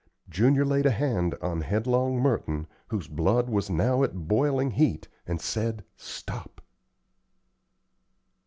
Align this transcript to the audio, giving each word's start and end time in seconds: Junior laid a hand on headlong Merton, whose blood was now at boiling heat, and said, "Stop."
Junior 0.27 0.65
laid 0.65 0.87
a 0.87 0.89
hand 0.89 1.35
on 1.43 1.61
headlong 1.61 2.19
Merton, 2.19 2.65
whose 2.87 3.07
blood 3.07 3.51
was 3.51 3.69
now 3.69 4.01
at 4.01 4.27
boiling 4.27 4.71
heat, 4.71 5.07
and 5.27 5.39
said, 5.39 5.85
"Stop." 5.95 6.59